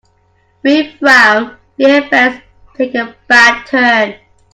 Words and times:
We 0.63 0.95
frown 0.97 1.57
when 1.75 2.03
events 2.03 2.43
take 2.73 2.95
a 2.95 3.15
bad 3.27 3.67
turn. 3.67 4.15